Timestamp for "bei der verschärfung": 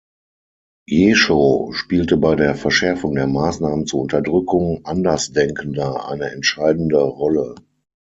2.17-3.13